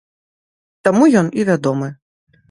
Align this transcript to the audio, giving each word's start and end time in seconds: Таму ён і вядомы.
Таму 0.87 1.09
ён 1.21 1.29
і 1.41 1.45
вядомы. 1.49 1.91